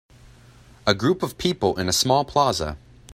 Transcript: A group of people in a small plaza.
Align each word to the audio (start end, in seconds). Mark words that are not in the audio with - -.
A 0.87 0.95
group 0.95 1.21
of 1.21 1.37
people 1.37 1.79
in 1.79 1.87
a 1.87 1.93
small 1.93 2.25
plaza. 2.25 2.75